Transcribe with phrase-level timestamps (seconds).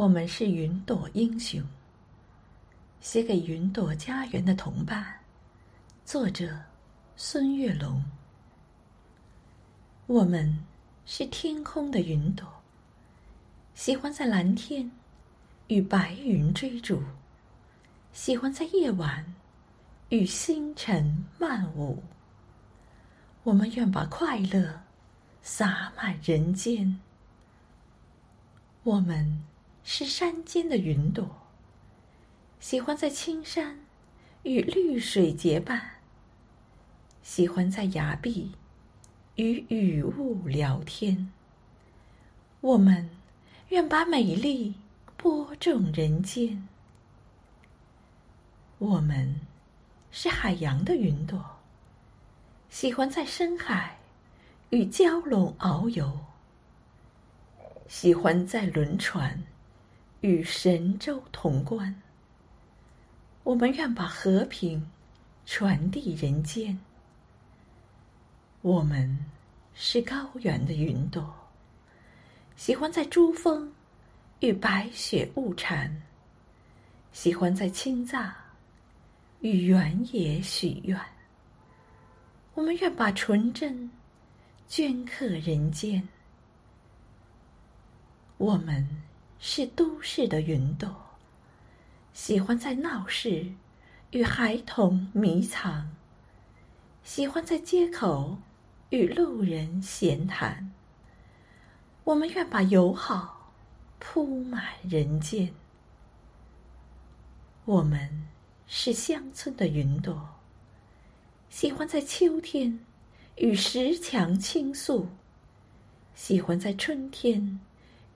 [0.00, 1.62] 我们是云朵英雄。
[3.02, 5.14] 写给云朵家园的同伴，
[6.06, 6.58] 作者
[7.16, 8.02] 孙月龙。
[10.06, 10.58] 我们
[11.04, 12.48] 是天空的云朵，
[13.74, 14.90] 喜欢在蓝天
[15.66, 17.02] 与白云追逐，
[18.14, 19.34] 喜欢在夜晚
[20.08, 22.02] 与星辰漫舞。
[23.42, 24.80] 我们愿把快乐
[25.42, 26.98] 洒满人间。
[28.82, 29.44] 我们
[29.84, 31.28] 是山间的云朵。
[32.58, 33.80] 喜欢在青山
[34.42, 35.92] 与绿水结伴，
[37.22, 38.52] 喜欢在崖壁
[39.36, 41.32] 与雨雾聊天。
[42.60, 43.08] 我们
[43.70, 44.74] 愿把美丽
[45.16, 46.68] 播种人间。
[48.76, 49.40] 我们
[50.10, 51.42] 是海洋的云朵，
[52.68, 53.98] 喜欢在深海
[54.68, 56.18] 与蛟龙遨游，
[57.88, 59.42] 喜欢在轮船
[60.20, 61.94] 与神州同观。
[63.42, 64.90] 我们愿把和平
[65.46, 66.78] 传递人间。
[68.60, 69.18] 我们
[69.74, 71.34] 是高原的云朵，
[72.54, 73.72] 喜欢在珠峰
[74.40, 75.90] 与白雪物缠，
[77.12, 78.30] 喜欢在青藏
[79.40, 81.00] 与原野许愿。
[82.52, 83.90] 我们愿把纯真
[84.68, 86.06] 镌刻人间。
[88.36, 88.86] 我们
[89.42, 90.94] 是都市的云朵。
[92.12, 93.50] 喜欢在闹市
[94.10, 95.88] 与孩童迷藏，
[97.02, 98.36] 喜欢在街口
[98.90, 100.70] 与路人闲谈。
[102.04, 103.52] 我们愿把友好
[103.98, 105.54] 铺满人间。
[107.64, 108.28] 我们
[108.66, 110.28] 是乡村的云朵，
[111.48, 112.78] 喜欢在秋天
[113.36, 115.08] 与石墙倾诉，
[116.14, 117.58] 喜欢在春天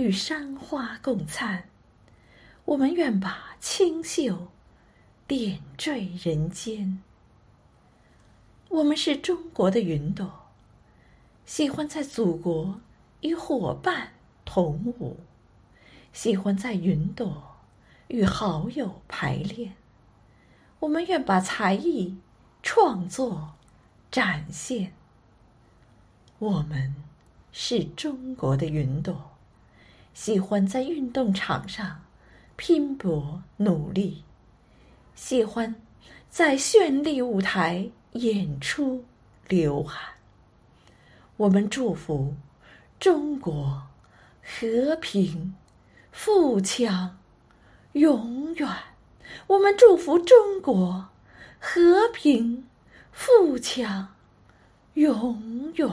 [0.00, 1.64] 与山花共灿。
[2.64, 4.48] 我们愿把清秀
[5.28, 7.02] 点缀人间。
[8.70, 10.46] 我们是中国的云朵，
[11.44, 12.80] 喜欢在祖国
[13.20, 14.12] 与伙伴
[14.46, 15.18] 同舞，
[16.14, 17.56] 喜欢在云朵
[18.08, 19.74] 与好友排练。
[20.78, 22.16] 我们愿把才艺
[22.62, 23.52] 创作
[24.10, 24.94] 展现。
[26.38, 26.94] 我们
[27.52, 29.32] 是中国的云朵，
[30.14, 32.02] 喜欢在运动场上。
[32.56, 34.22] 拼搏努力，
[35.14, 35.74] 喜欢
[36.28, 39.02] 在绚丽舞台演出
[39.48, 39.98] 流汗。
[41.38, 42.34] 我们祝福
[42.98, 43.82] 中国
[44.42, 45.54] 和平
[46.12, 47.18] 富强
[47.92, 48.68] 永远。
[49.46, 51.08] 我们祝福中国
[51.58, 52.68] 和平
[53.10, 54.14] 富强
[54.92, 55.88] 永远。